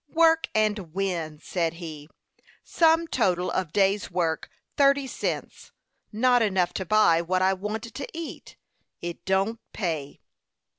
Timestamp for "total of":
3.07-3.71